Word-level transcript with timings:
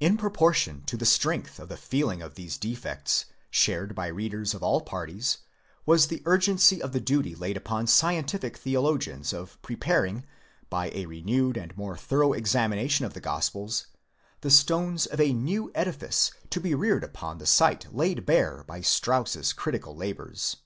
In 0.00 0.16
proportion 0.16 0.82
to 0.86 0.96
the 0.96 1.06
strength 1.06 1.60
of 1.60 1.68
the 1.68 1.76
feeling 1.76 2.20
of 2.20 2.34
these 2.34 2.58
defects, 2.58 3.26
shared 3.52 3.94
by 3.94 4.08
readers 4.08 4.52
of 4.52 4.64
all 4.64 4.80
parties, 4.80 5.38
was 5.86 6.08
the 6.08 6.22
urgency 6.26 6.82
of 6.82 6.90
the 6.90 6.98
duty 6.98 7.36
laid 7.36 7.56
upon 7.56 7.86
scientific 7.86 8.58
theolo 8.58 8.98
gians 8.98 9.32
of 9.32 9.62
preparing, 9.62 10.24
by 10.70 10.90
a 10.92 11.06
renewed 11.06 11.56
and 11.56 11.76
more 11.76 11.96
thorough 11.96 12.32
examination 12.32 13.06
of 13.06 13.14
the 13.14 13.20
Gospels, 13.20 13.86
the 14.40 14.50
stones 14.50 15.06
of 15.06 15.20
a 15.20 15.32
new 15.32 15.70
edifice 15.72 16.32
to 16.50 16.58
be 16.58 16.74
reared 16.74 17.04
upon 17.04 17.38
the 17.38 17.46
site 17.46 17.86
laid 17.94 18.26
bare 18.26 18.64
by 18.66 18.80
Strauss's 18.80 19.52
critical 19.52 19.94
labours. 19.94 20.56